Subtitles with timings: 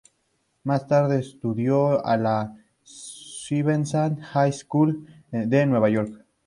[0.63, 6.25] Más tarde estudió a la Stuyvesant High School de Nueva York.